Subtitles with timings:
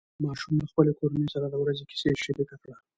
[0.23, 2.75] ماشوم له خپلې کورنۍ سره د ورځې کیسه شریکه کړه